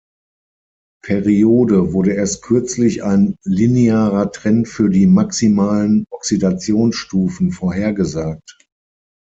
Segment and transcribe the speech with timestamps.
[1.05, 8.63] Periode wurde erst kürzlich ein linearer Trend für die maximalen Oxidationsstufen vorhergesagt.